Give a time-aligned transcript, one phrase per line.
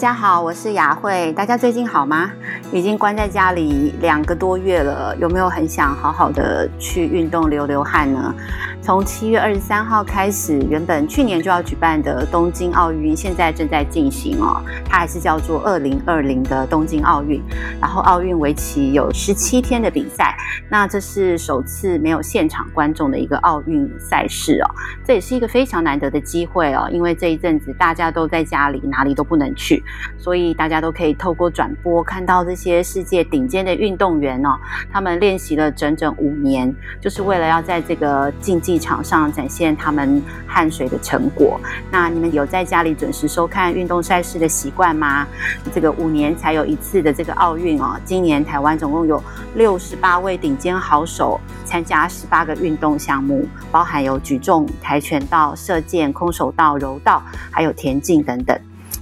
[0.00, 2.32] 大家好，我是雅慧，大家最近好吗？
[2.72, 8.34] 已经关在家里两个多月了，有没有很想好好的去运动流流汗呢？
[8.80, 14.62] 从七月二十三号开始，原本去年就要举办的东京奥运，现在正在进行哦。
[14.88, 17.38] 它还是叫做二零二零的东京奥运。
[17.78, 20.34] 然后奥运为期有十七天的比赛，
[20.70, 24.70] 那这是首次没有现场观众的一个奥运赛事哦。
[25.04, 29.82] 这也是一个非常难得的机会哦，因为这一阵子大家都在家里，哪里都不能去，
[30.18, 34.58] 所以大家都可以透过转播看到这些世界顶尖的运动员哦，
[34.92, 38.80] 他们练习了整整五年，就是为了要在这个竞技。
[38.80, 41.60] 场上展现他们汗水的成果。
[41.90, 45.26] 那你们有在家里准时收看运动赛事的习惯吗？
[45.70, 49.22] 这个五年才有一次的这个奥运哦，今年台湾总共有
[49.54, 58.58] 六十八位顶尖好手参加十八个运动项目，包含有举重、跆拳道、射箭、空手道、柔道，还有田径等等。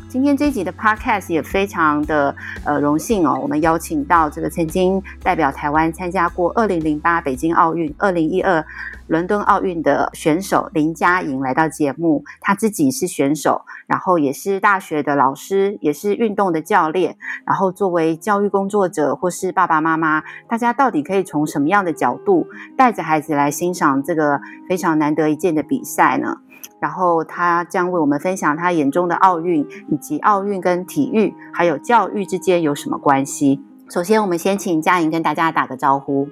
[0.08, 8.64] 今天这一集的 Podcast 也非常的呃荣幸哦，我们邀请到这个曾经代表台湾参加过二零零八北京奥运、二零一二
[9.06, 12.24] 伦敦奥运的选手林佳莹来到节目。
[12.40, 17.18] 她自己是选手，然后也是大学的老师，也是运动的教练。
[17.44, 22.46] 然后作为教育工作者或是爸爸妈妈，大家到底可以从什么样的角度
[22.78, 26.38] 带着孩子来欣赏这个非常难得一见的比赛呢？
[26.80, 33.60] 然后他将为我们分享他眼中的奥运，以及奥运跟体育还有教育之间有什么关系。
[33.88, 36.28] 首先，我们先请佳莹跟大家打个招呼。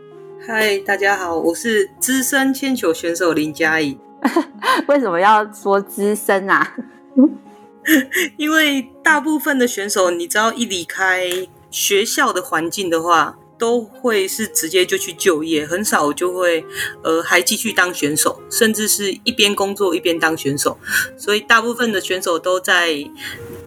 [0.47, 3.98] 嗨，大家好，我是资深铅球选手林佳莹。
[4.86, 6.75] 为什么要说资深啊？
[8.36, 11.28] 因为大部分的选手，你只要一离开
[11.70, 13.38] 学校的环境的话。
[13.58, 16.64] 都会是直接就去就业，很少就会
[17.03, 20.78] 呃还继续当选手，甚至是一边工作一边当选手。
[21.16, 23.08] 所以大部分的选手都在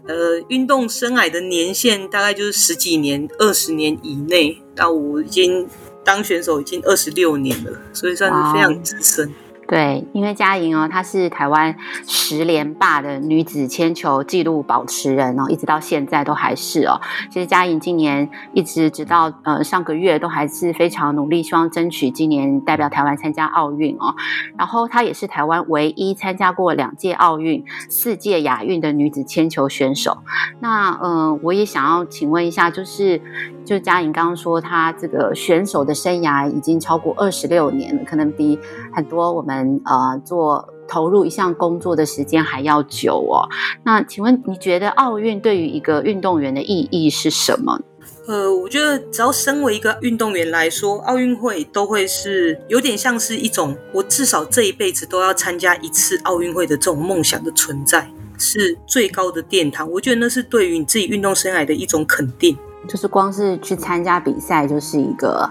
[0.08, 4.62] 呃运动生涯的年限大概就是十几年、二十年以内。
[4.76, 5.68] 那我已经
[6.06, 9.34] 当选手已经二十六年了，所以算是非常资深。
[9.70, 11.76] 对，因为佳莹哦，她是台湾
[12.08, 17.00] 十连霸的女子铅球纪录保持人哦，一直到现在都还是哦。
[17.30, 24.16] 其实佳莹今年一直直到呃上个月都还是非常努力，希望争取今年代表台湾参加奥运哦。
[24.58, 30.18] 然后她也是台湾唯一参加过两届奥运、四届亚运的女子铅球选手。
[30.62, 33.22] 那嗯、呃，我也想要请问一下，就是
[33.64, 38.58] 就是佳莹刚刚说她这个选手的生涯已经超过二十六年了，可能比
[38.92, 39.59] 很多我们。
[39.86, 43.48] 呃，做投入一项工作的时间还要久哦。
[43.84, 47.80] 那请问你觉得奥运对于一个运动员的意义是什么？
[48.28, 59.90] 呃，我觉得只要身为一个运动员来说，奥运会都会是有点像是一种我至少这一辈子都要参加一次奥运会的这种梦想的存在，是最高的殿堂。
[59.90, 62.56] 我觉得那是对于你自己运动生涯的一种肯定。
[62.88, 65.50] 就是光是去参加比赛，就是一个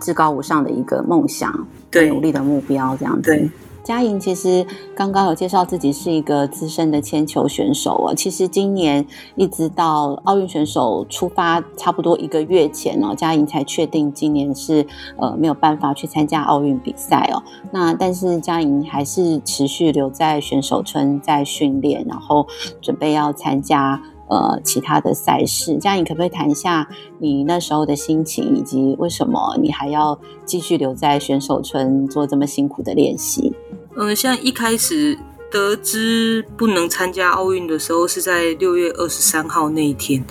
[0.00, 1.66] 至高无上的一个梦想。
[1.90, 3.30] 对，努力的目标这样子。
[3.30, 3.48] 对，
[3.84, 8.14] 佳莹其实刚刚有介绍自己是一个资深的铅球选手哦。
[8.14, 14.84] 其实今年一直到奥运选手出发差不多一个月前哦，嘉莹才确定今年是
[15.16, 17.42] 呃没有办法去参加奥运比赛哦。
[17.70, 22.48] 那但是嘉莹还是持续留在选手村在训练，然后
[22.82, 24.02] 准备要参加。
[24.26, 33.52] 呃，其他的赛事，这样，你可不可以谈一下你那时候的心情，以及为什么你还要继续留在选手村做这么辛苦的练习？
[33.96, 35.18] 嗯、呃，像一开始
[35.50, 40.24] 得知不能参加奥运的时候，是在六月二十三号那一天。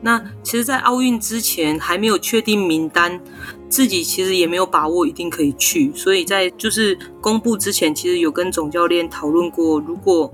[0.00, 3.20] 那其实，在奥运之前还没有确定名单，
[3.68, 10.32] 自己其实也没有把握一定可以去，所以在就是公布之前，其实有跟总教练讨论过，如果。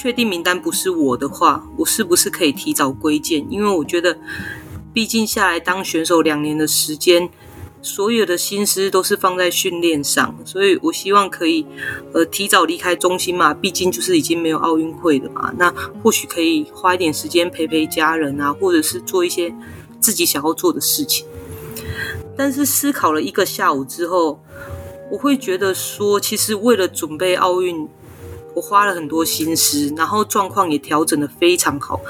[0.00, 3.44] 确定名单不是我的话，我是不是可以提早归建？
[3.50, 4.16] 因为我觉得，
[4.92, 7.28] 毕竟下来当选手两年的时间，
[7.82, 11.66] 所有的心思都是放在训练上，所以我希望可以
[12.12, 13.52] 呃提早离开中心嘛。
[13.52, 19.52] 毕竟就是已经没有奥运会了嘛，那或许可以花一点时间陪陪家人啊，或者是做一些
[19.98, 21.26] 自己想要做的事情。
[22.36, 24.40] 但是思考了一个下午之后，
[25.10, 27.88] 我会觉得说，其实为了准备奥运。
[28.58, 32.00] 我花了很多心思，然后状况也调整得非常好。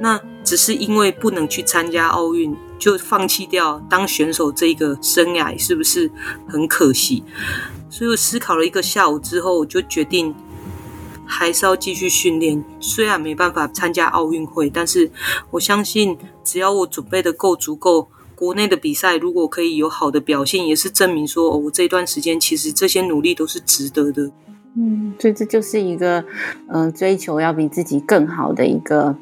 [0.00, 6.10] 那只是因为不能去参加奥运，就放弃掉当选手这个生涯，是不是
[6.48, 7.22] 很可惜？
[7.90, 10.34] 所以我思考了一个下午之后，我就决定
[11.26, 12.64] 还是要继续训练。
[12.80, 15.10] 虽然没办法参加奥运会，但是
[15.50, 24.30] 我相信，只要我准备的够足够，国内的比赛如果可以有好的表现，也是证明说，哦，我这段时间其实这些努力都是值得的。
[24.74, 26.20] 嗯，所以这就是一个，
[26.68, 29.16] 嗯、呃，追求要比自己更好的一个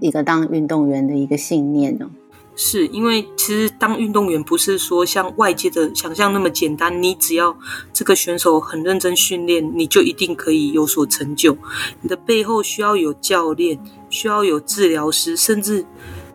[0.00, 2.10] 一个当运动员的一个信念呢。
[2.58, 7.54] 是因为其实当运动员不是说像外界的想象那么简单，你只要
[7.92, 11.58] 这个选手很认真训练，你就一定可以有所成就。
[12.00, 15.84] 你的背后需要有教练，需要有治疗师，甚至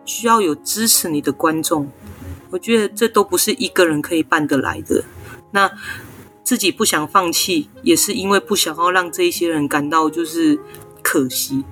[0.04, 1.88] 需要有支持你的观众。
[2.50, 5.02] 我觉得这都不是一个人可以办得来的。
[5.50, 5.68] 那
[6.52, 10.58] 自己不想放弃，也是因为不想要让这一些人感到就是
[11.02, 11.64] 可惜。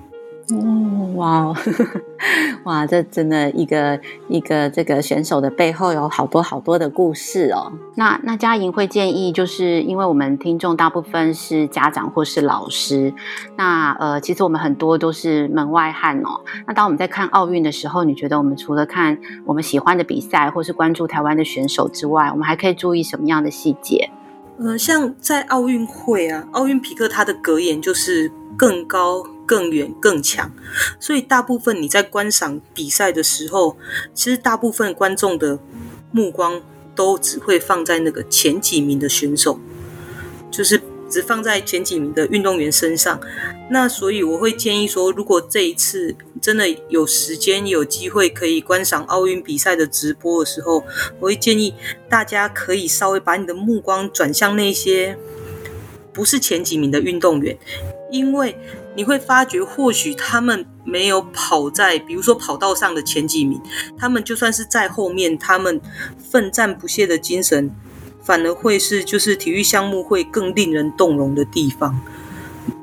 [0.49, 1.53] 哦，哇，
[2.65, 7.71] 哇，这真的一个一个这个选手的背后有好多好多的故事哦。
[7.93, 13.13] 那那佳莹会建议，就是因为我们听众大部分是家长或是老师，
[13.55, 16.41] 那呃，其实我们很多都是门外汉哦。
[16.65, 24.09] 那当我们在看奥运的时候，你觉得我们除了看我们喜欢的比赛，或是关注台湾的选手之外，我们还可以注意什么样的细节？
[24.63, 29.25] 呃，像在奥运会啊，奥运匹克它的格言就是更高。
[29.43, 30.49] 更远更强，
[30.97, 33.75] 所以大部分你在观赏比赛的时候，
[34.13, 35.59] 其实大部分观众的
[36.13, 36.61] 目光
[36.95, 39.59] 都只会放在那个前几名的选手，
[40.49, 40.81] 就是
[41.11, 43.19] 只放在前几名的运动员身上。
[43.69, 50.83] 那所以我会建议说，如果这一次真的有时间有机会可以观赏奥运比赛的直播的时候，
[51.19, 51.75] 我会建议
[52.09, 55.17] 大家可以稍微把你的目光转向那些
[56.11, 57.57] 不是前几名的运动员，
[58.09, 58.57] 因为。
[58.93, 63.57] 你会发觉，或许他们没有跑在，比如说跑道上的前几名，
[63.97, 65.79] 他们就算是在后面，他们
[66.29, 67.73] 奋战不懈的精神，
[68.21, 71.99] 反而会是就是体育项目会更令人动容的地方。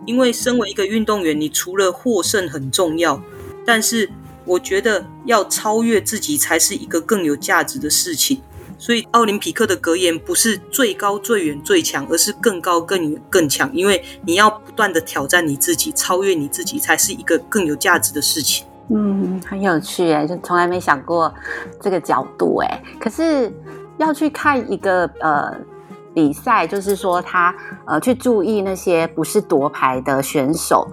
[0.06, 3.22] 因为身为一个运动员，你除了获胜很重要，
[3.66, 4.10] 但是
[4.44, 8.40] 我觉得要超越自己才是一个更有价值的事情。
[8.80, 13.68] 所以，奥林匹克的格言不是最高、最远、最强，而是更高、更远、更强。
[13.74, 18.64] 因为你要不断的挑战你自己，超越你自己，才是一个更有价值的事情。
[18.90, 21.34] 嗯，很有趣哎，就从来没想过
[21.82, 22.82] 这个角度哎。
[23.00, 23.52] 可是
[23.98, 25.54] 要去看一个呃
[26.14, 27.54] 比赛，就是说他
[27.84, 30.88] 呃去注意那些不是夺牌的选手。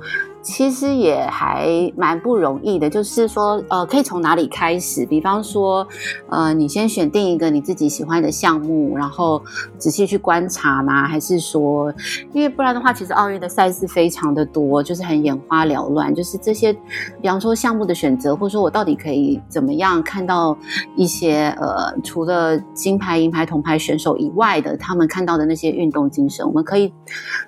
[0.46, 5.04] 其实也还蛮不容易的，就是说，呃，可以从哪里开始？
[5.08, 5.86] 比方说，
[6.30, 9.42] 呃，你先选定一个你自己喜欢的项目，然后
[9.80, 11.08] 仔细去观察吗？
[11.08, 11.92] 还是说，
[12.32, 16.72] 因为不然的话，其实奥运的赛事非常的多，就是很眼花缭乱，就是这些，
[17.20, 20.56] 比方说项目的选择，或者说我到底可以怎么样看到
[20.96, 26.94] 一些，呃，除了金牌、银牌、铜牌选手以外的，他们看到的那些运动精神，我们可以。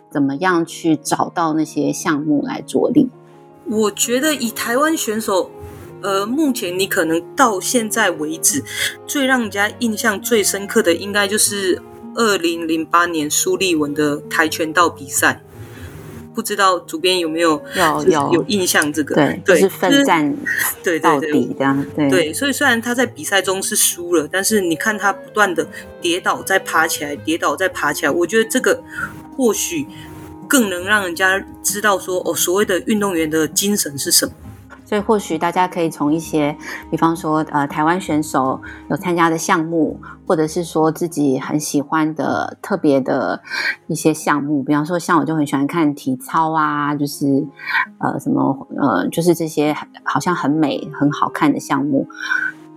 [0.09, 3.09] 怎么样去找到那些项目来着力？
[3.69, 5.51] 我觉得以台湾选手，
[6.01, 8.63] 呃，目前你可能到现在为止，
[9.06, 11.81] 最让人家印象最深刻的，应该就是
[12.15, 15.42] 二零零八年苏立文的跆拳道比赛。
[16.33, 18.94] 不知道主编有没有有有有印象？
[18.94, 20.38] 这个对，对就是奋战
[20.83, 22.31] 对到底这样对对。
[22.33, 25.68] 所以虽然他在比赛中是输了，但是你看他不断的
[26.00, 28.81] 跌倒再爬起来，跌倒再爬起来，我觉得这个。
[29.38, 29.88] 或许
[30.48, 34.34] 更能让人家知道说哦，所谓的运动员的精神是什么。
[34.83, 36.56] 所以或许大家可以从一些，
[36.90, 43.42] 比方说呃，台湾选手有参加的项目，或者是说自己很喜欢的特别的
[43.88, 47.45] 一些项目，比方说像我就很喜欢看体操啊，就是
[48.00, 52.07] 呃什么呃，就是这些好像很美很好看的项目，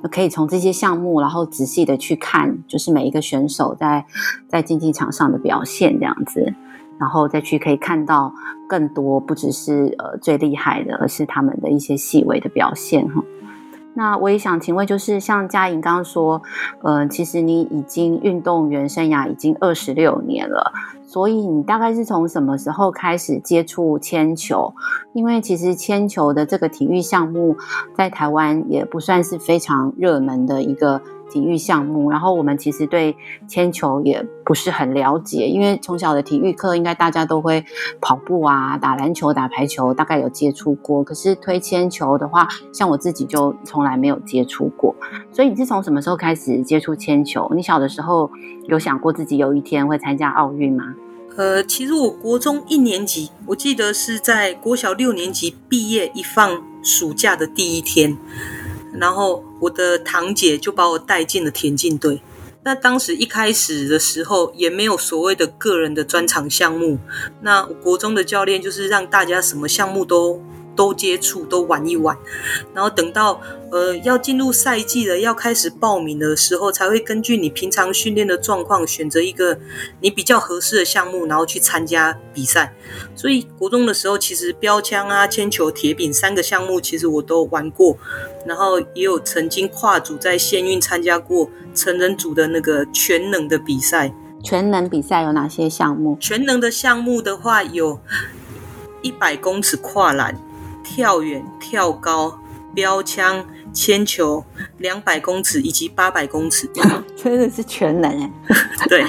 [0.09, 4.07] 可以从这些项目，然后仔细的去看，就是每一个选手在
[4.49, 6.55] 在竞技场上的表现这样子。
[6.99, 8.31] 然后再去可以看到
[8.69, 13.25] 更多，不只是呃最厉害的，而是他们的一些细微的表现哈。
[13.95, 16.43] 那我也想请问，就是像嘉莹刚刚说，
[16.83, 20.75] 嗯、其实你已经运动员生涯已经二十六年了，
[21.11, 24.73] 所以你大概是从什么时候开始接触铅球？
[25.13, 27.57] 因为其实铅球的这个体育项目
[27.97, 31.03] 在台湾也不算是非常热门的一个。
[31.31, 37.65] 体育项目，然后我们其实对铅球也不是很了解，因为从小的体育课应该大家都会
[38.01, 41.03] 跑步啊、打篮球、打排球，大概有接触过。
[41.05, 44.95] 可是推铅球的话，像我自己就从来没有接触过。
[45.33, 47.51] 所以你是从什么时候开始接触铅球？
[47.55, 48.31] 你小的时候
[48.67, 50.95] 有想过自己有一天会参加奥运吗？
[51.37, 58.19] 呃，其实我国中一年级，我记得是在国小六年级毕业一放暑假的第一天。
[58.93, 62.21] 然后我的堂姐就把我带进了田径队，
[62.65, 66.99] 那当时一开始的时候也没有所谓的个人的专长项目，
[67.43, 70.43] 那国中的教练就是让大家什么项目都。
[70.81, 72.17] 都接触，都玩一玩，
[72.73, 73.39] 然后等到
[73.71, 79.59] 呃要进入赛季了，要开始报名的时候，才会根据你平常训练的状况，选择一个
[80.01, 82.75] 你比较合适的项目，然后去参加比赛。
[83.15, 87.99] 所以国中的时候，其实标枪啊、铅球、铁饼三个项目，其实我都玩过，
[88.47, 94.15] 然后也有曾经跨组在县运参加过成人组的那个全能的比赛。
[94.43, 96.17] 全能比赛有哪些项目？
[96.19, 98.01] 全能的项目的话，有
[99.03, 100.35] 一百公尺跨栏。
[100.83, 102.41] 跳远、跳高、
[102.75, 104.45] 标枪、铅球，
[104.79, 106.69] 两百公尺以及八百公尺，
[107.17, 108.33] 真的是全能哎。
[108.89, 109.05] 对，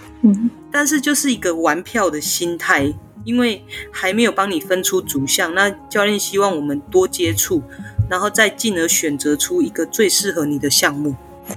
[0.70, 2.92] 但是就是一个玩票的心态，
[3.24, 7.62] 因为还没有帮你分出主项，那教练希望我们多接触，
[8.08, 11.14] 然后再进而选择出一个最适合你的项目。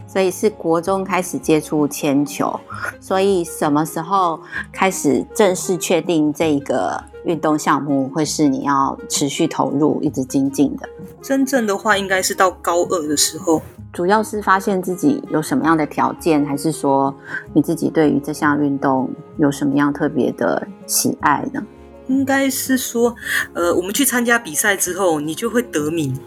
[0.07, 2.59] 所以是国中开始接触铅球，
[3.00, 4.39] 所以什么时候
[4.71, 10.88] 开始正式确定这一个运动项目会是你要持续投入、一直精进的？
[11.21, 13.62] 真正的话，应该是到高二的时候。
[13.91, 17.13] 主要是发现自己有什么样的条件，还是说
[17.53, 19.07] 你自己对于这项运动
[19.38, 21.63] 有什么样特别的喜爱呢？
[22.07, 23.15] 应该是说，
[23.53, 26.17] 呃，我们去参加比赛之后，你就会得名。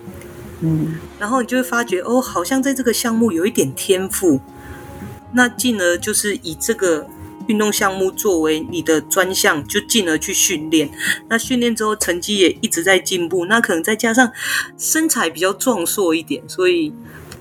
[0.61, 4.41] 嗯，然后你就会发觉哦，好像在这个项目有一点天赋，
[5.33, 7.07] 那进而就是以这个
[7.47, 10.91] 运动项目作为你的专项，就进而去训练。
[11.29, 14.33] 那训练之后成绩也一直在进步，那可能再加上
[14.79, 16.93] 身材比较壮硕一点，所以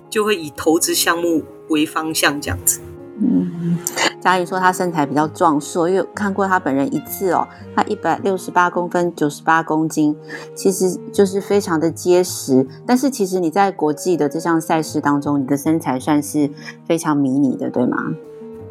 [0.09, 2.81] 就会以投资项目为方向这样子。
[3.21, 3.77] 嗯，
[4.25, 10.17] 佳莹说她身材比较壮硕，因为看过她本人一次哦，她一百六十八公分，九十八公斤，
[10.55, 12.65] 其实就是非常的结实。
[12.87, 16.49] 但是其实你在国际的这项赛事当中，你的身材算是
[16.87, 17.97] 非常迷你的，对吗？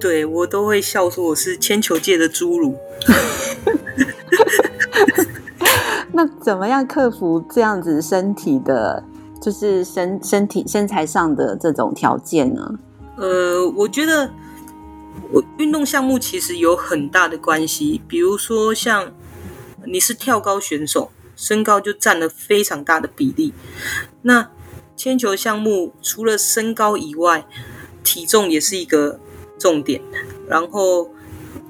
[0.01, 2.75] 对，我都会笑说我是铅球界的侏儒。
[6.11, 9.05] 那怎么样克服这样子身体的，
[9.41, 12.75] 就是身身体身材上的这种条件呢？
[13.17, 14.29] 呃，我觉得
[15.31, 19.13] 我运动项目其实有很大的关系，比如说像
[19.87, 23.53] 你是跳高选手，身高就占了非常大的比例。
[24.23, 24.51] 那
[24.97, 27.47] 铅球项目除了身高以外，
[28.05, 29.19] 体重也是一个
[29.59, 30.01] 重点，
[30.49, 31.11] 然后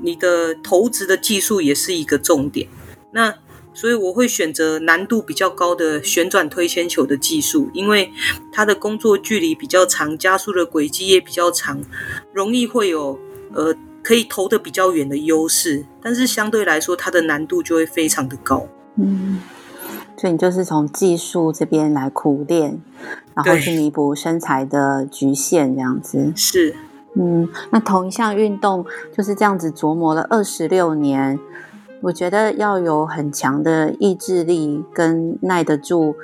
[0.03, 2.69] 你的投掷的技术也是一个重点。
[3.13, 3.35] 那
[3.73, 8.13] 所以我会选择难度比较高的旋转推铅球的技术，因为
[8.53, 11.83] 它的工作距离比较长，加速的轨迹也比较长，
[12.33, 13.19] 容易会有
[13.55, 15.85] 呃可以投的比较远的优势。
[16.03, 18.67] 但是相对来说，它的难度就会非常的高。
[18.97, 19.41] 嗯，
[20.17, 22.81] 所以你就是从技术这边来苦练，
[23.35, 26.33] 然后去弥补身材的局限，这样子。
[26.37, 26.75] 是，
[27.15, 28.85] 嗯，那同一项运动
[29.17, 31.39] 就是这样子琢磨了二十六年。
[32.03, 36.15] 我觉得要有很强的意志力，跟耐得住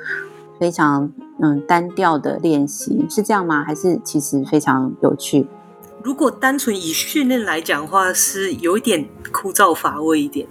[0.58, 1.10] 非常
[1.40, 3.64] 嗯单调的练习，是这样吗？
[3.64, 5.46] 还是其实非常有趣？
[6.02, 10.46] 如果单纯以训练来讲的话，是有一点枯燥乏味一点。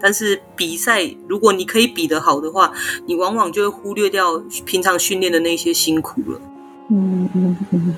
[0.00, 2.72] 但是比赛，如果你可以比得好的话，
[3.06, 6.40] 你往往就会忽略掉平常训练的那些辛苦了。
[6.88, 7.94] 嗯嗯嗯。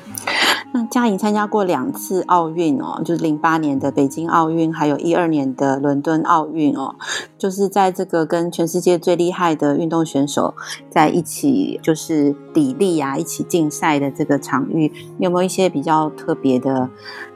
[0.70, 6.94] 那佳莹参加过两次奥运哦，就是零八年的北京奥运，还有一二年的伦敦奥运哦，
[7.38, 10.54] 就是在这个跟全世界最厉害的运动选手
[10.90, 16.90] 在一起，就是砥砺啊，一起竞赛的这个场域，你有没有一些比较特别的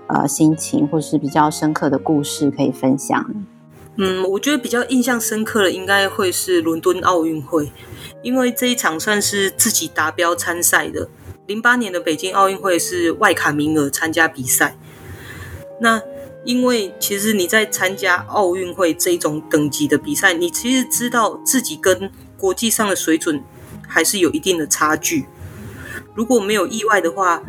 [0.08, 3.26] 呃心情，或是比较深刻的故事可以分享？
[3.96, 7.72] 嗯，我觉得比较印象深刻的应该会是伦敦奥运会，
[8.22, 11.08] 因为这一场算是自己达标参赛的。
[11.46, 14.78] 零八年的北京奥运会是外卡名额参加比赛，
[15.80, 16.00] 那
[16.44, 23.42] 因为其实你在参加奥运会这种等级的比赛，你其实知道自己跟国际上的水准
[23.88, 25.26] 还是有一定的差距。
[26.14, 27.42] 如果没有意外的话，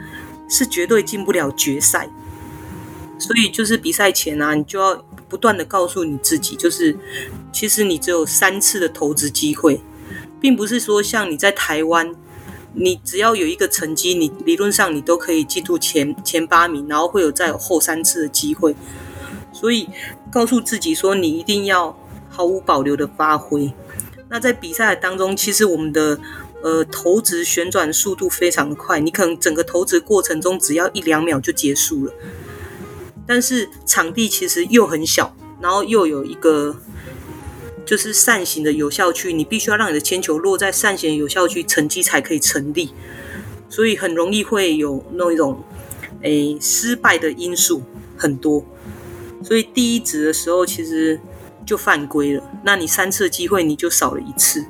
[0.50, 2.10] 是绝对进不了决赛。
[3.20, 6.98] 所以就是比赛前啊，你就要不断的告诉你自己，就是
[7.52, 9.80] 其实你只有三次的投资机会，
[10.42, 12.16] 并不是说像你在台湾。
[12.76, 18.76] 你只要有一个成绩，你理论上你都可以进入前前八名，然后会有再有后三次的机会。
[19.52, 19.88] 所以
[20.32, 21.98] 告诉自己说，你一定要
[22.30, 23.72] 毫无保留的发挥。
[24.30, 26.20] 那在比赛当中，其实我们的
[26.64, 32.14] 呃投掷旋转速度非常的快，你可能整个投掷过程中只要一两秒就结束了。
[33.28, 36.76] 但是场地其实又很小，然后又有一个。
[37.86, 42.92] 就是扇形的有效区，你必须要让你的铅球落在扇形的有效区，成绩才可以成立。
[43.70, 45.64] 所以很容易会有那一种
[46.22, 47.82] 诶失败的因素
[48.16, 48.64] 很多，
[49.44, 51.20] 所以第一质的时候其实
[51.66, 52.44] 就犯规了。
[52.64, 54.64] 那你三次机会你就少了一次。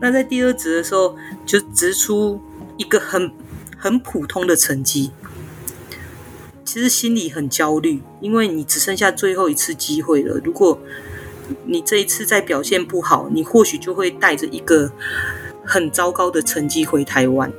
[0.00, 2.40] 那在第二质的时候就质出
[2.76, 3.32] 一个很
[3.76, 5.10] 很普通的成绩，
[6.64, 10.40] 其实心里很焦虑，因为你只剩下最后一次机会了。
[10.44, 10.80] 如果
[11.66, 14.90] 你这一次再表现不好，你或许就会带着一个
[15.64, 17.52] 很糟糕的成绩回台湾。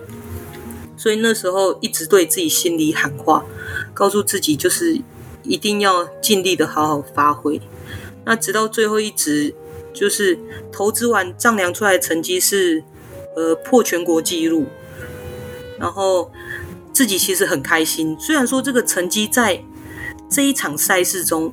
[0.98, 3.44] 所以那时候一直对自己心里喊话，
[3.94, 5.02] 告诉自己就是
[5.44, 7.60] 一定要尽力的好好发挥。
[8.24, 9.56] 那直到最后一直，
[9.94, 10.38] 就是
[10.72, 12.84] 投资完丈量出来的成绩是
[13.36, 14.68] 呃破全国纪录，
[15.80, 16.32] 然后
[16.94, 18.16] 自己其实很开心。
[18.20, 19.64] 虽然说这个成绩在
[20.30, 21.52] 这一场赛事中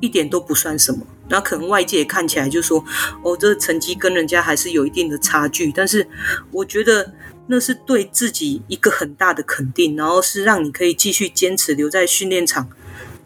[0.00, 1.06] 一点都不算什么。
[1.28, 2.84] 那可能外界看起来就说，
[3.22, 5.72] 哦，这个成绩跟人家还是有一定的差距。
[5.72, 6.06] 但是
[6.50, 7.14] 我觉得
[7.46, 12.68] 那是对自己一个很大的肯定，然后是让你可以继续坚持留在训练场，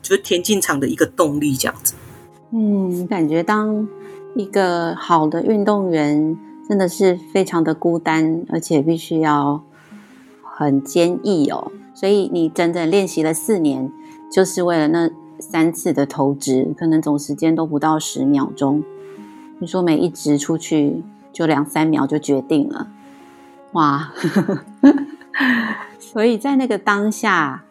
[0.00, 1.94] 就是田径场的一个动力，这样子。
[2.52, 3.88] 嗯，感觉当
[4.36, 6.38] 一个好的运动员
[6.68, 9.64] 真的是非常的孤单，而且必须要
[10.42, 11.72] 很坚毅哦。
[11.94, 13.90] 所以你整整练习了四年，
[14.30, 15.10] 就是为了那。
[15.40, 18.82] 三次的投掷，可能总时间都不到十秒钟。
[19.58, 21.02] 你说每一掷出去
[21.32, 22.88] 就两三秒就决定了，
[23.72, 24.12] 哇！
[25.98, 27.64] 所以在那个当下，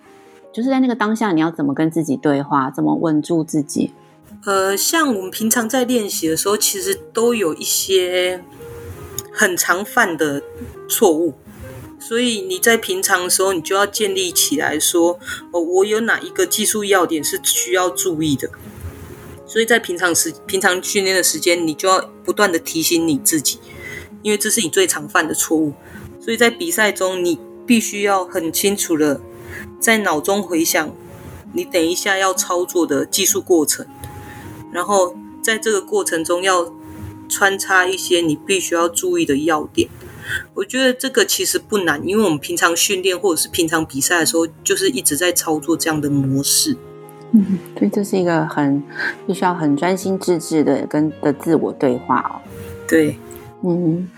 [0.54, 3.94] 就是在那个当下，你要怎么跟自己对话，怎么稳住自己？
[4.46, 8.44] 呃，像我们平常在练习的时候，其实都有一些
[9.32, 10.42] 很常犯的
[10.88, 11.34] 错误。
[12.08, 15.20] 所以你在平常的时候，你就要建立起来说，
[15.52, 18.50] 哦，我有哪一个技术要点是需要注意的。
[19.46, 23.60] 所以在平常时、平常训练的时间，你就要不断的提醒你自己，
[24.24, 25.74] 因为这是你最常犯的错误。
[26.22, 29.20] 所以在比赛中，你必须要很清楚的
[29.78, 30.96] 在脑中回想
[31.52, 33.86] 你等一下要操作的技术过程，
[34.72, 36.74] 然后在这个过程中要
[37.28, 39.90] 穿插一些你必须要注意的要点。
[40.54, 46.76] 我觉得这个其实不难，因为我们平常训练或者是平常比赛的时候，就是一直在操作这样的模式。
[47.32, 48.82] 嗯，对，这是一个很
[49.26, 52.42] 必须要很专心致志的跟的自我对话哦。
[52.88, 53.18] 对，
[53.64, 54.10] 嗯，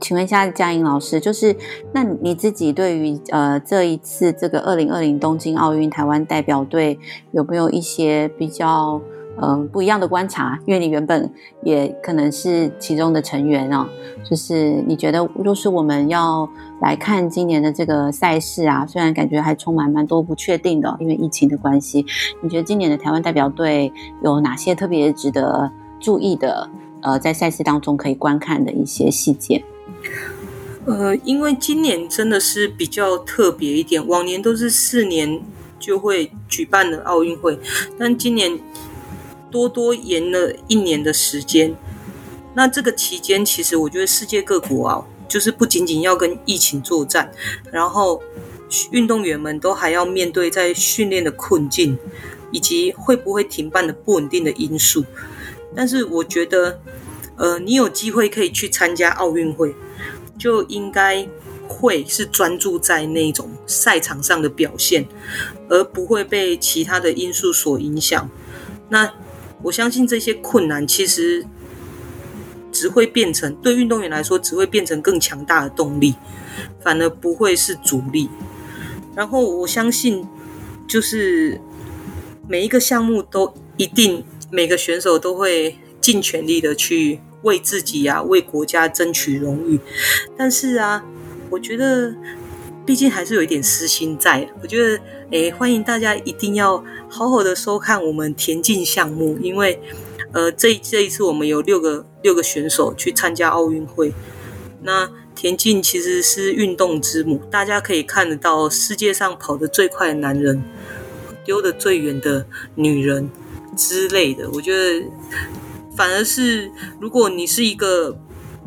[0.00, 1.56] 请问一下佳颖老师，就是
[1.92, 6.98] 那你自己对于呃这一次这个二零二零东京奥运台湾代表队
[7.32, 9.00] 有没有一些比较？
[9.40, 13.86] 嗯，不一样的观察，因为你原本也可能是其中的成员哦。
[14.28, 16.46] 就是你觉得，若是我们要
[16.82, 22.04] 来看今年的这个赛事啊，虽然感觉还充满蛮多不确定的，因为疫情的关系，
[22.42, 25.70] 你觉得今年的台湾代表队有哪些特别值得
[26.00, 26.68] 注意的？
[27.00, 29.64] 呃，在赛事当中可以观看的一些细节？
[30.84, 35.40] 呃，因为今年真的是比较特别一点，往年都是四年
[35.78, 37.56] 就会举办的奥运会，
[37.96, 38.58] 但今年。
[39.50, 41.74] 多多延了一年的时间，
[42.54, 47.30] 那这个期间，其实我觉得世界各国啊，就是不仅仅要跟疫情作战，
[47.70, 48.22] 然后
[48.90, 51.98] 运动员们都还要面对在训练的困境，
[52.50, 55.04] 以及会不会停办的不稳定的因素。
[55.74, 56.80] 但是我觉得，
[57.36, 59.74] 呃，你有机会可以去参加奥运会，
[60.38, 61.28] 就应该
[61.68, 65.06] 会是专注在那种赛场上的表现，
[65.68, 68.28] 而不会被其他的因素所影响。
[68.88, 69.12] 那
[69.62, 71.44] 我相信这些困难其实
[72.70, 76.14] 只会变成对运动员来说，只会变成更强大的动力，
[76.80, 78.28] 反而不会是阻力。
[79.14, 80.26] 然后我相信，
[80.86, 81.60] 就是
[82.46, 89.80] 每一个项目都一定每个选手都会尽全力的去为自己啊、为国家争取荣誉。
[90.36, 91.04] 但是啊，
[91.50, 92.14] 我觉得。
[92.86, 94.98] 毕竟还是有一点私心在，我觉得，
[95.30, 99.80] 诶，欢迎大家一定要好好的收看我们田径项目，因为，
[100.32, 104.12] 呃，这这一次我们有六个六个选手去参加奥运会。
[104.82, 110.62] 那田径其实是运动之母，大家可以看得到世界上跑得最快的男人，
[111.44, 113.30] 丢得最远的女人
[113.76, 114.50] 之类的。
[114.50, 115.06] 我觉得，
[115.96, 118.18] 反而是如果你是一个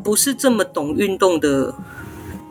[0.02, 1.74] 不是这么懂运动的。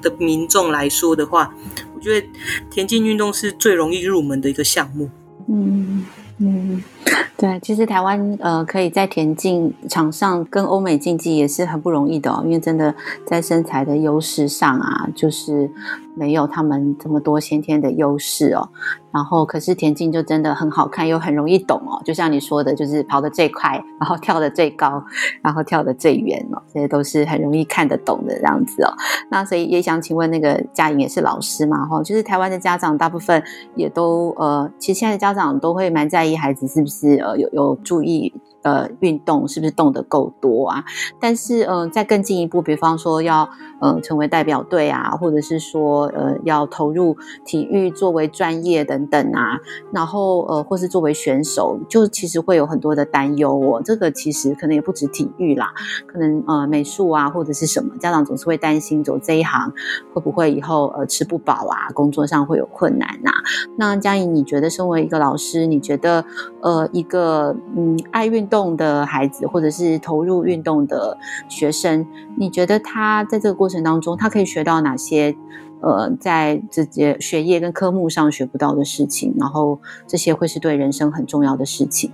[0.01, 1.53] 的民众来说的话，
[1.93, 2.27] 我觉得
[2.71, 5.11] 田径运动是最容易入门的一个项目。
[5.47, 6.05] 嗯
[6.39, 6.83] 嗯，
[7.37, 12.93] 对，其实台湾呃可以在田径场上跟欧美竞技也是很不容易的哦，因为真的
[13.25, 15.69] 在身材的优势上啊，就是
[16.15, 18.69] 没有他们这么多先天的优势哦。
[19.11, 22.01] 然后可是田径就真的很好看，又很容易懂哦。
[22.05, 25.03] 就像你说的，就是跑得最快，然后跳得最高，
[25.41, 28.93] 然后跳得最远哦，这些都是很容易看得懂的这样子哦。
[29.29, 31.85] 那所以也想请问那个佳莹也是老师嘛？
[31.85, 33.43] 哈，就是台湾的家长大部分
[33.75, 37.41] 也都呃，其实现在的家长都会蛮在意孩子是不是呃。
[37.41, 38.31] 有有注意
[38.63, 40.83] 呃运动是不是动得够多啊？
[41.19, 49.59] 但是嗯、呃，再更进一步，比方说要呃成为代表队啊，或者是说呃要投入体育作为专业等等啊，
[49.91, 53.81] 然后呃或是作为选手，就其实会有很多的担忧哦。
[53.83, 55.73] 这个其实可能也不止体育啦，
[56.07, 59.71] 可能呃美术啊或者是什么，家长总是会担心走这一行
[60.13, 63.31] 会不会以后呃吃不饱啊，工作上会有困难呐、
[63.77, 66.25] 那佳怡，你觉得身为一个老师，你觉得
[66.61, 71.17] 呃一个，嗯，爱运动的孩子，或者是投入运动的
[71.49, 72.05] 学生，
[72.37, 75.35] 你觉得他在这个过程当中，他可以学到哪些？
[75.83, 82.11] 呃，在这些学业跟科目上学不到的事情，然后这些会是对人生很重要的事情。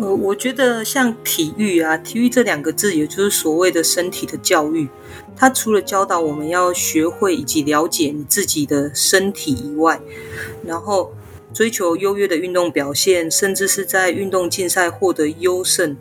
[0.00, 4.88] 呃，我觉得像体育啊，体育这两个字，也就是所谓的身体的教育，
[5.36, 10.00] 它除了教导我们要学会以及了解你自己的身体以外，
[10.66, 11.12] 然后。
[11.58, 15.96] 追求优越的运动表现，甚至是在运动竞赛获得优胜，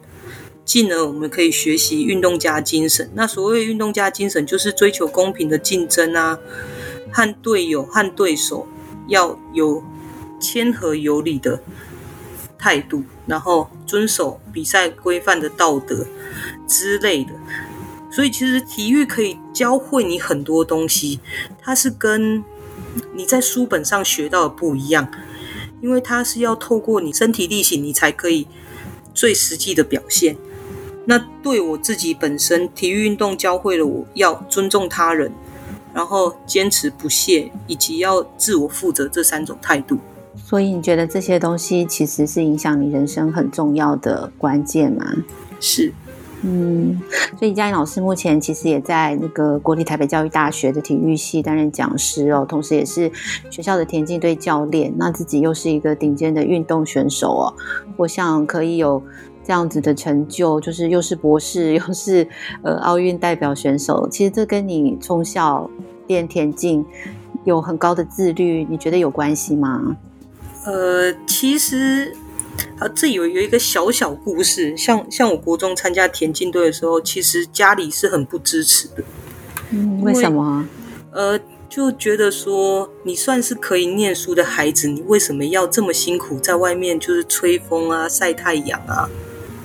[0.63, 3.09] 进而我们可以学习运动家精神。
[3.15, 6.37] 那所谓运动家精神，就是追求公平的竞争啊，
[7.11, 8.67] 和队友和对手
[9.07, 9.83] 要有
[10.39, 11.59] 谦和有礼的
[12.59, 16.05] 态度，然后遵守比赛规范的道德
[16.67, 17.31] 之类的。
[18.11, 21.19] 所以，其实体育可以教会你很多东西，
[21.59, 22.43] 它是跟
[23.15, 25.11] 你在书本上学到的不一样。
[25.81, 28.47] 因为它是要透过你身体力行，你才可以
[29.13, 30.35] 最实际的表现。
[31.05, 35.31] 那对我自己本身，体育运动教会了我要尊重他人，
[35.93, 39.97] 然后坚持不懈，以及要自我负责这三种态度。
[40.35, 45.05] 所以你觉得这些东西其实是影响你人生很重要的关键吗？
[45.59, 45.93] 是。
[46.43, 47.01] 嗯，
[47.39, 53.11] 所以佳颖老师目前其实也在那个国立台北教育大学的体育系担任讲师哦，同时也是
[53.49, 54.93] 学校的田径队教练。
[54.97, 57.53] 那自己又是一个顶尖的运动选手哦，
[57.97, 59.01] 我想可以有
[59.43, 62.27] 这样子的成就，就是又是博士，又是
[62.61, 64.07] 呃奥运代表选手。
[64.07, 65.67] 其实这跟你从小
[66.05, 66.85] 练田径
[67.45, 69.97] 有很高的自律，你觉得有关系吗？
[70.65, 72.15] 呃，其实。
[72.79, 79.03] 啊，这有有一个小小故事，像像我国中参加田径队的时候，其实家里是很不支持的。
[79.71, 80.67] 嗯，为什么？
[81.11, 89.09] 呃，就觉得说你算是可以念书的孩子，你为什么要这么辛苦在外面就是吹风啊、晒太阳啊？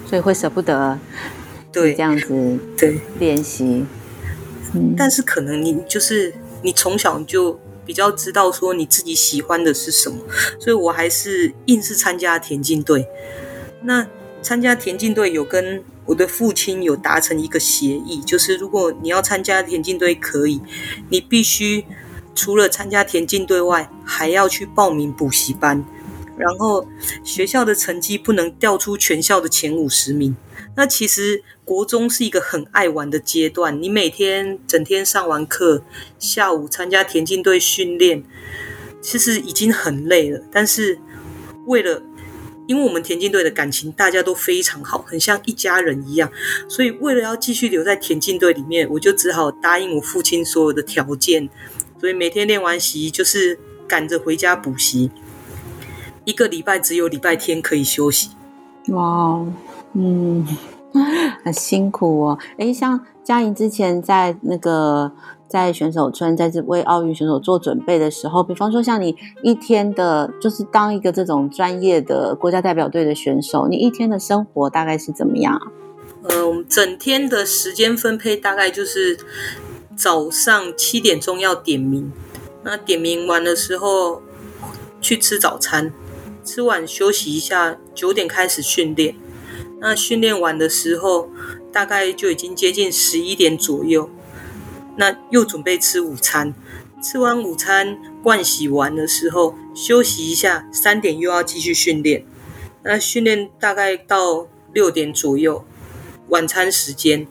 [0.06, 0.98] 所以会舍不得，
[1.70, 3.84] 对这样子对练习。
[4.74, 7.58] 嗯，但是可能你就是你从小就。
[7.84, 10.18] 比较知道说你自己喜欢的是什么，
[10.58, 13.06] 所以我还是硬是参加田径队。
[13.82, 14.06] 那
[14.40, 20.60] 参加田径队有跟我的父亲有达成一个协议，就是如果你要参加田径队，可以，
[21.08, 21.84] 你必须
[22.34, 25.84] 除了参加田径队外，还要去报名补习班，
[26.36, 26.86] 然后
[27.22, 30.36] 学校的成绩不能掉出全校的前五十名。
[30.74, 35.84] 那其实国中是一个很爱玩的阶段，你每天整天上完课，
[36.18, 38.24] 下午参加田径队训练，
[39.00, 40.42] 其实已经很累了。
[40.50, 40.98] 但是
[41.66, 42.02] 为了，
[42.66, 46.32] 因为我们田径队的感情大家都非常好，很像一家人一样，
[46.68, 51.50] 所以为了要继续留在田径队里面，我就只好答应我父亲所有的条件。
[52.00, 55.10] 所以每天练完习就是赶着回家补习，
[56.24, 58.30] 一个礼拜只有礼拜天可以休息。
[58.88, 59.46] 哇。
[59.94, 60.46] 嗯，
[61.44, 62.38] 很辛苦哦。
[62.58, 65.12] 诶，像佳莹之前在那个
[65.48, 75.60] 在选手村，在这为奥运选手做准备的时候，比方说像你一天的，就是当一个这种专业的国家代表队的选手，你一天的生活大概是怎么样？
[76.24, 79.18] 呃，我们整天的时间分配大概就是
[79.96, 82.10] 早上七点钟要点名，
[82.62, 84.22] 那点名完的时候
[85.00, 85.92] 去吃早餐，
[86.44, 89.16] 吃完休息一下，九点开始训练。
[89.82, 91.28] 那训练完的时候，
[91.72, 94.08] 大概就已经接近十一点左右。
[94.96, 96.54] 那又准备吃午餐，
[97.02, 102.24] 吃完午餐盥洗完的时候，休息一下，三点又要继续训练。
[102.84, 105.64] 那训练大概到六点左右，
[106.28, 107.26] 晚餐时间，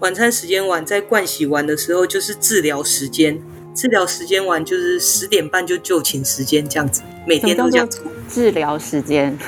[0.00, 3.40] 晚餐时间完，在盥洗完的时候就是治疗时间，
[3.74, 7.88] 治疗时间完就是十点半就就寝时间这样子，每天都这样。
[8.28, 9.38] 治疗时间。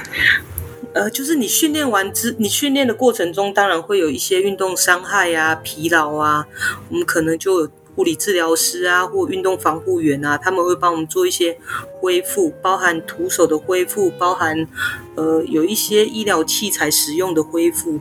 [0.94, 6.46] 呃，就是你训练完之，你训练的过程中，当然会有一些运动伤害啊、疲劳啊，
[6.88, 11.58] 我们可能就有物理治疗师啊，或运动防护员啊，他们会帮我们做一些
[12.00, 14.66] 恢复，包含徒手的恢复，包含
[15.14, 18.00] 呃有一些医疗器材使用的恢复。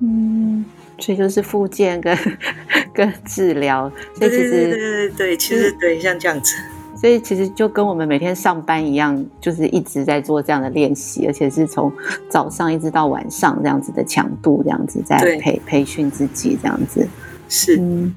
[0.00, 0.64] 嗯，
[0.98, 2.16] 所以就是复健跟
[2.94, 6.54] 跟治疗，所以其实对对对对，其实对像这样子。
[7.00, 11.90] 所以其实就跟我们每天上班一样，就是一直在做这样的练习，而且是从
[12.28, 17.08] 早上一直到晚上这样子的强度，这样子在培培训自己这样子。
[17.48, 18.14] 是，嗯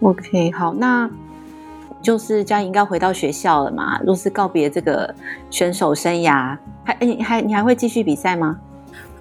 [0.00, 1.08] ，OK，好，那
[2.02, 4.00] 就是佳莹应该回到学校了嘛？
[4.04, 5.14] 若是告别这个
[5.48, 8.58] 选手生涯，还你还你还会继续比赛吗？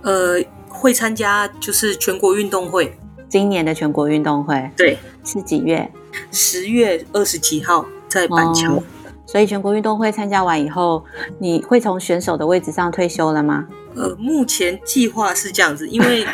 [0.02, 2.98] 呃，会参加就是全国运动会，
[3.30, 5.88] 今年的全国运动会，对，是几月？
[6.32, 8.74] 十月二十几号在板桥。
[8.74, 8.84] 哦
[9.26, 11.04] 所以全国运动会参加完以后，
[11.40, 13.66] 你会从选手的位置上退休了吗？
[13.96, 16.26] 呃，目前计划是这样子，因为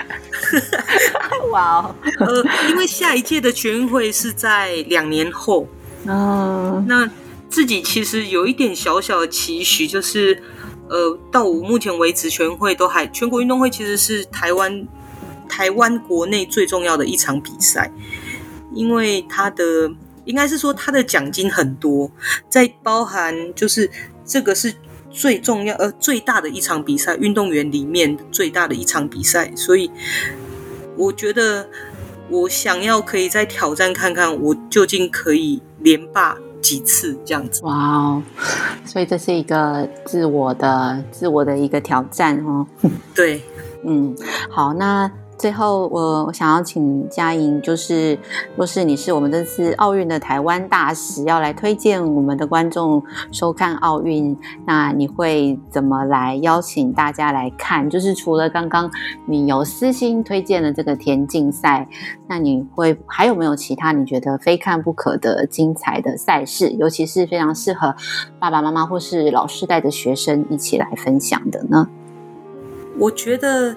[1.51, 5.67] 哇哦， 呃，因为下一届的全运会是在两年后
[6.07, 6.83] 哦。
[6.87, 7.09] 那
[7.49, 10.41] 自己其实有一点小小的期许，就是
[10.89, 14.87] 呃，到我目前为止，全运会都还全国运动会其实是台湾
[15.47, 17.91] 台湾国内最重要的一场比赛，
[18.73, 19.91] 因为它的。
[20.31, 22.09] 应该是说他的奖金很多，
[22.47, 23.91] 在包含就是
[24.25, 24.73] 这个是
[25.11, 29.91] 最重要呃最大的一场比赛，运动员里面最大的一场比赛，所以
[30.95, 31.67] 我觉得
[32.29, 37.61] 我想要可以再挑战看看，我究竟可以连霸几次这样子。
[37.63, 38.23] 哇哦，
[38.85, 42.65] 所以这是一个自我的自我的一个挑战哦。
[43.13, 43.43] 对，
[43.85, 44.15] 嗯，
[44.49, 45.11] 好，那。
[45.41, 48.15] 最后，我我想要请佳莹，就是
[48.55, 57.89] 若是你是我们这次奥运的台湾大使，要来推荐我们的观众收看奥运，那你会怎么来邀请大家来看？
[57.89, 58.87] 就是除了刚刚
[59.25, 61.87] 你有私心推荐的这个田径赛，
[62.27, 66.69] 那你会还有没有其他你觉得非看不可的精彩的赛事？
[66.73, 67.95] 尤其是非常适合
[68.37, 71.87] 爸爸妈妈或是老师带着学生一起来分享的呢？
[72.99, 73.75] 我觉得。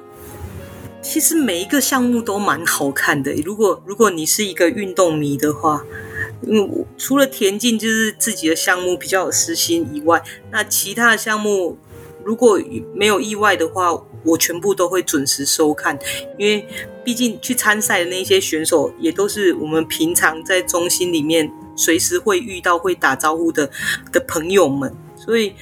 [1.04, 3.30] 其实每一个项目都蛮好看的。
[3.44, 5.84] 如果如果你是一个运动迷的话，
[6.48, 11.76] 嗯，除了田径就是自己的项目比较有私心以外，那其他的项目
[12.24, 12.58] 如果
[12.94, 15.98] 没有意外的话，我全部都会准时收看。
[16.38, 16.66] 因为
[17.04, 23.70] 毕竟去参赛的那些选手也都是我们平常在中心里面随时会遇到、会打招呼的
[24.10, 25.52] 的朋友们，所以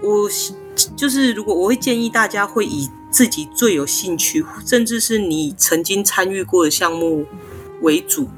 [0.00, 0.28] 我
[0.96, 2.88] 就是如果我会建议大家会以。
[3.10, 7.26] 自己最有兴趣，甚至是你曾经参与过的项目
[7.80, 8.28] 为主，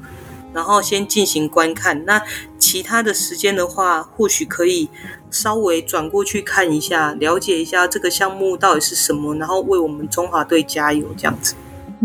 [0.53, 2.03] 然后先进行观看。
[2.05, 2.21] 那
[2.57, 4.89] 其他的时间的话，或许可以
[5.29, 11.53] 稍微转过去看一下，了解一下这个项目到底是什么，然后为我们中华队加油，这样子。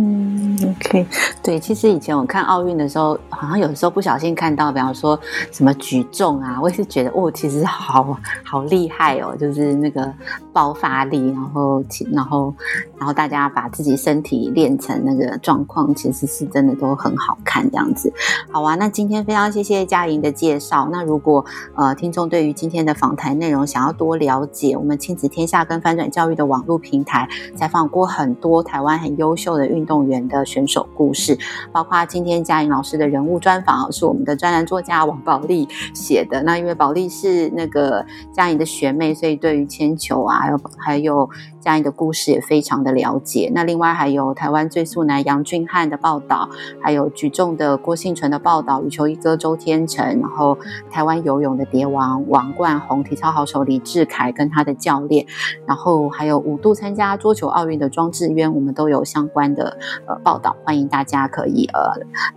[0.01, 1.05] 嗯，OK，
[1.43, 5.19] 对，其实以前我看奥运的时候，好像有时候不小心看到，比方说
[5.51, 10.09] 什么举重啊，我也是觉得哦，其实好好厉害哦，就是那个
[10.53, 11.83] 爆发力，然后
[12.13, 12.55] 然后
[12.97, 18.13] 然后大家把自己身体练成那个状况，其实是真的都很好看这样子。
[18.53, 20.89] 好啊，那今天非常谢谢佳莹的介绍。
[20.93, 31.37] 那如果呃听众对于今天的访谈内容想要多了解，我们亲子天下跟翻转教育的网络平台采访过很多台湾很优秀的运动员的选手故事，
[31.73, 36.41] 包括今天佳颖老师的人物专访，是我们的专栏作家王宝莉写的。
[36.45, 41.29] 那因为宝莉是那个佳颖的学妹，所以对于铅球啊，还有还有。
[41.69, 43.53] 佳莹的故事也非常的了解。
[43.55, 46.49] 那另外还有台湾最速男杨俊翰的报道，
[46.81, 50.57] 还有举重的郭信淳的报道，羽球一哥周天成，然后
[50.91, 55.27] 台湾游泳的蝶王王冠宏，体操好手李志凯跟他的教练，
[55.67, 59.77] 然后还有五度参加桌球奥运的庄智渊，我们都有相关的
[60.07, 61.81] 呃报道，欢迎大家可以呃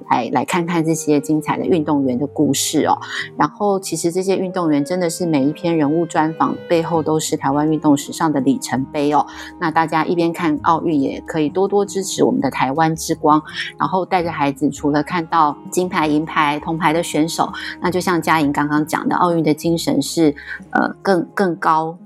[0.10, 2.98] 来来看看这些精彩的运动员的故事哦。
[3.38, 9.10] 然后其实这些运动员真的是每一篇人物专访背后都是台湾运动史上的里程碑。
[9.14, 9.21] 哦，
[9.60, 13.42] 那大家一边看奥运，也可以多多支持我们的台湾之光，
[13.78, 20.36] 然后带着孩子，除了看到金牌、银牌、铜牌的选手，那就像嘉莹刚刚讲的，奥运的精神是
[20.72, 21.98] 呃更更高。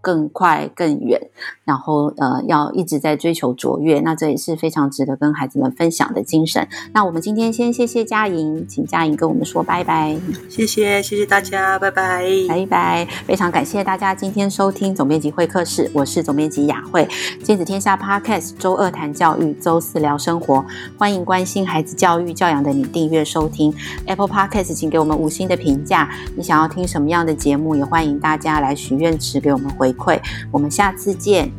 [0.00, 1.20] 更快更远，
[1.68, 6.66] 然后呃，要一直在追求卓越，那这也是非常值得跟孩子们分享的精神。
[6.94, 10.16] 那我们今天先谢谢佳莹，请佳莹跟我们说拜拜。
[10.48, 13.08] 谢谢，谢谢大家，拜拜，拜拜。
[13.26, 17.08] 非常感谢大家今天收听总编辑会客室，我是总编辑雅慧。
[17.42, 20.64] 亲子天下 Podcast 周二谈教育，周四聊生活，
[20.96, 23.74] 欢迎关心孩子教育教养的你订阅收听
[24.06, 26.08] Apple Podcast，请给我们五星的评价。
[26.36, 29.88] 你想要听什么样的节目，也欢迎大家来许愿池给我们回。
[29.88, 31.57] 回馈，我们下次见。